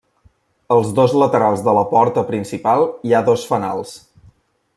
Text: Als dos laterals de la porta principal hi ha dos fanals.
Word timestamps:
Als 0.75 0.87
dos 0.99 1.13
laterals 1.23 1.61
de 1.67 1.75
la 1.79 1.83
porta 1.93 2.25
principal 2.33 2.89
hi 3.11 3.15
ha 3.19 3.25
dos 3.33 3.45
fanals. 3.53 3.95